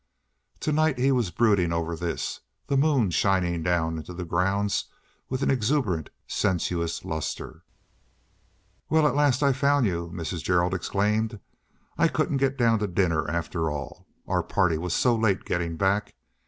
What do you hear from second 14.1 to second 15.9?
Our party was so late getting